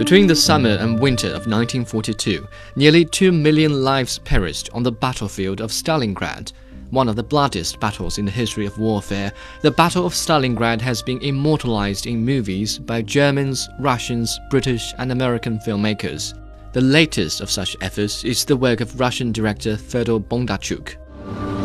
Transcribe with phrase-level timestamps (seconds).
[0.00, 5.60] Between the summer and winter of 1942, nearly 2 million lives perished on the battlefield
[5.60, 6.54] of Stalingrad.
[6.88, 11.02] One of the bloodiest battles in the history of warfare, the Battle of Stalingrad has
[11.02, 16.32] been immortalized in movies by Germans, Russians, British, and American filmmakers.
[16.72, 20.96] The latest of such efforts is the work of Russian director Fyodor Bondarchuk.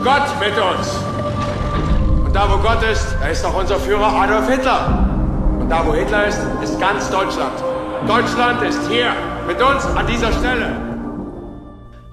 [0.04, 0.90] Gott mit uns!
[2.26, 5.58] Und da wo Gott ist, da ist auch unser Führer Adolf Hitler.
[5.58, 7.75] Und da wo Hitler ist, ist ganz Deutschland.
[8.08, 8.88] Deutschland ist
[9.48, 10.70] mit uns an dieser Stelle.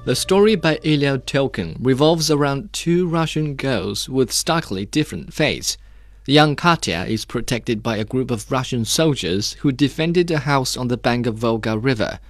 [0.07, 5.77] The story by Ilya Tilkin revolves around two Russian girls with starkly different fates.
[6.25, 10.79] The young Katya is protected by a group of Russian soldiers who defended a house
[10.79, 12.21] on the bank of Volga River.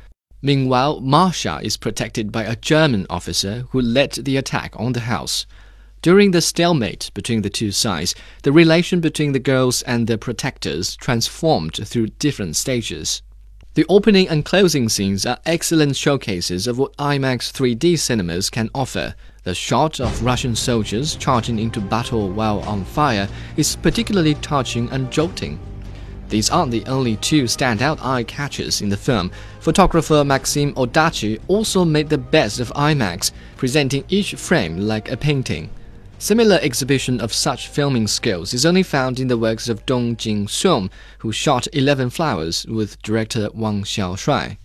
[0.42, 5.46] Meanwhile, Masha is protected by a German officer who led the attack on the house.
[6.02, 10.96] During the stalemate between the two sides, the relation between the girls and their protectors
[10.96, 13.22] transformed through different stages.
[13.74, 19.14] The opening and closing scenes are excellent showcases of what IMAX 3D cinemas can offer.
[19.44, 25.10] The shot of Russian soldiers charging into battle while on fire is particularly touching and
[25.10, 25.58] jolting.
[26.28, 29.30] These aren't the only two standout eye catchers in the film.
[29.60, 35.70] Photographer Maxim Osadchy also made the best of IMAX, presenting each frame like a painting.
[36.22, 40.88] Similar exhibition of such filming skills is only found in the works of Dong Jinsong,
[41.18, 44.56] who shot Eleven Flowers with director Wang Xiaoshuai.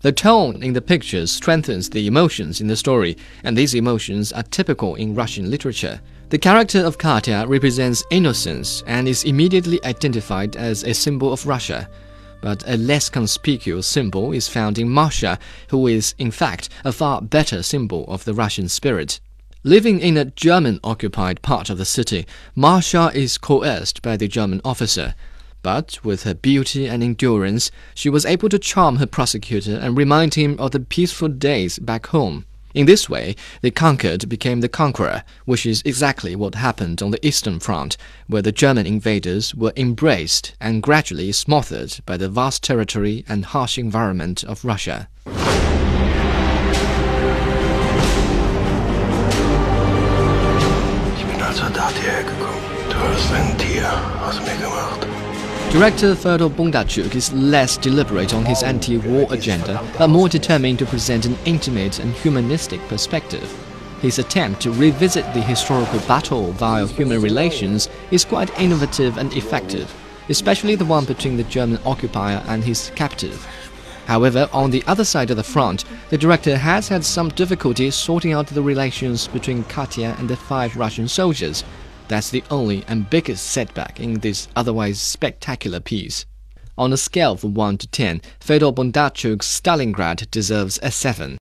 [0.00, 4.42] The tone in the pictures strengthens the emotions in the story, and these emotions are
[4.42, 6.00] typical in Russian literature.
[6.30, 11.88] The character of Katya represents innocence and is immediately identified as a symbol of Russia.
[12.40, 17.22] But a less conspicuous symbol is found in Masha, who is, in fact, a far
[17.22, 19.20] better symbol of the Russian spirit.
[19.64, 24.60] Living in a German occupied part of the city, Masha is coerced by the German
[24.64, 25.16] officer.
[25.62, 30.34] But with her beauty and endurance, she was able to charm her prosecutor and remind
[30.34, 32.44] him of the peaceful days back home.
[32.72, 37.26] In this way, the conquered became the conqueror, which is exactly what happened on the
[37.26, 37.96] Eastern Front,
[38.28, 43.76] where the German invaders were embraced and gradually smothered by the vast territory and harsh
[43.76, 45.08] environment of Russia.
[55.70, 61.26] Director Fyodor Bondarchuk is less deliberate on his anti-war agenda, but more determined to present
[61.26, 63.52] an intimate and humanistic perspective.
[64.00, 69.94] His attempt to revisit the historical battle via human relations is quite innovative and effective,
[70.30, 73.46] especially the one between the German occupier and his captive.
[74.06, 78.32] However, on the other side of the front, the director has had some difficulty sorting
[78.32, 81.62] out the relations between Katya and the five Russian soldiers,
[82.08, 86.26] that's the only and biggest setback in this otherwise spectacular piece.
[86.78, 91.36] On a scale from 1 to 10, Fedor Bondarchuk's Stalingrad deserves a 7.